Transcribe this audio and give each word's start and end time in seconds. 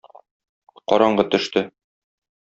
Караңгы 0.91 1.25
төште. 1.35 1.63